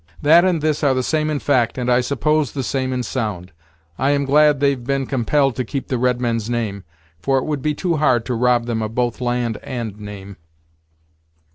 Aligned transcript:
"That 0.23 0.43
and 0.43 0.63
this 0.63 0.83
are 0.83 0.95
the 0.95 1.03
same 1.03 1.29
in 1.29 1.37
fact, 1.37 1.77
and, 1.77 1.87
I 1.87 2.01
suppose, 2.01 2.53
the 2.53 2.63
same 2.63 2.91
in 2.91 3.03
sound. 3.03 3.51
I 3.99 4.09
am 4.09 4.25
glad 4.25 4.59
they've 4.59 4.83
been 4.83 5.05
compelled 5.05 5.55
to 5.57 5.63
keep 5.63 5.89
the 5.89 5.99
redmen's 5.99 6.49
name, 6.49 6.85
for 7.19 7.37
it 7.37 7.45
would 7.45 7.61
be 7.61 7.75
too 7.75 7.97
hard 7.97 8.25
to 8.25 8.33
rob 8.33 8.65
them 8.65 8.81
of 8.81 8.95
both 8.95 9.21
land 9.21 9.57
and 9.61 9.99
name!" 9.99 10.37